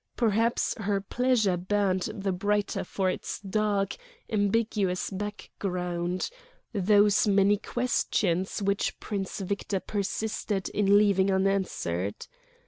[0.17, 3.97] Perhaps her pleasure burned the brighter for its dark,
[4.31, 12.25] ambiguous background—those many questions which Prince Victor persisted in leaving unanswered.